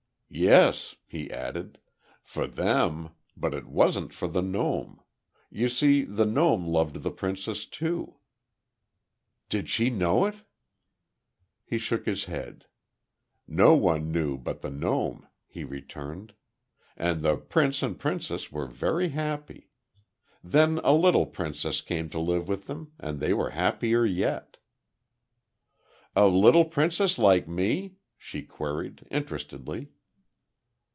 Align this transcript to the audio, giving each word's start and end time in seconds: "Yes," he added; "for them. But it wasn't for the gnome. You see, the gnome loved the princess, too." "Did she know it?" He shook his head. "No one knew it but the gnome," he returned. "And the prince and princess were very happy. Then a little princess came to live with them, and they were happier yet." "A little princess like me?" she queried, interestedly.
"Yes," 0.33 0.95
he 1.05 1.29
added; 1.29 1.77
"for 2.23 2.47
them. 2.47 3.09
But 3.35 3.53
it 3.53 3.67
wasn't 3.67 4.13
for 4.13 4.29
the 4.29 4.41
gnome. 4.41 5.01
You 5.49 5.67
see, 5.67 6.05
the 6.05 6.25
gnome 6.25 6.65
loved 6.65 7.03
the 7.03 7.11
princess, 7.11 7.65
too." 7.65 8.15
"Did 9.49 9.67
she 9.67 9.89
know 9.89 10.23
it?" 10.25 10.35
He 11.65 11.77
shook 11.77 12.05
his 12.05 12.23
head. 12.25 12.65
"No 13.45 13.75
one 13.75 14.09
knew 14.13 14.35
it 14.35 14.45
but 14.45 14.61
the 14.61 14.69
gnome," 14.69 15.27
he 15.47 15.65
returned. 15.65 16.33
"And 16.95 17.23
the 17.23 17.35
prince 17.35 17.83
and 17.83 17.99
princess 17.99 18.49
were 18.53 18.67
very 18.67 19.09
happy. 19.09 19.69
Then 20.41 20.79
a 20.85 20.93
little 20.93 21.25
princess 21.25 21.81
came 21.81 22.07
to 22.09 22.19
live 22.21 22.47
with 22.47 22.67
them, 22.67 22.93
and 22.97 23.19
they 23.19 23.33
were 23.33 23.49
happier 23.49 24.05
yet." 24.05 24.55
"A 26.15 26.27
little 26.27 26.63
princess 26.63 27.17
like 27.19 27.49
me?" 27.49 27.97
she 28.17 28.43
queried, 28.43 29.05
interestedly. 29.11 29.89